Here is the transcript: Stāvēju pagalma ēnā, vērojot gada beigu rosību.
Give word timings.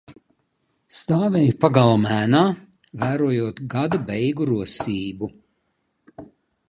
Stāvēju 0.99 1.51
pagalma 1.65 2.15
ēnā, 2.15 2.41
vērojot 3.03 3.61
gada 3.75 4.01
beigu 4.09 4.49
rosību. 4.55 5.31